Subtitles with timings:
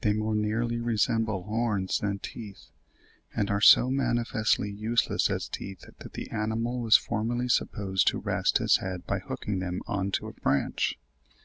[0.00, 2.70] They more nearly resemble horns than teeth,
[3.32, 8.58] and are so manifestly useless as teeth that the animal was formerly supposed to rest
[8.58, 10.98] his head by hooking them on to a branch!